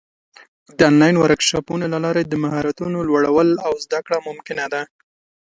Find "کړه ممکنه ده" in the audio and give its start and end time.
4.05-4.81